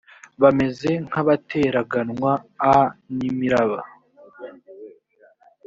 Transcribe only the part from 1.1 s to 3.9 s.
abateraganwa a n imiraba